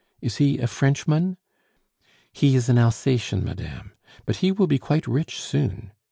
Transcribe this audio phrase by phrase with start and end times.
[0.19, 1.37] Is he a Frenchman?"
[2.33, 3.91] "He is an Alsatian, madame.
[4.25, 5.91] But he will be quite rich soon.